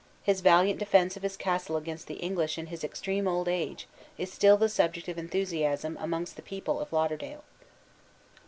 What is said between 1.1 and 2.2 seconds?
of his castle against the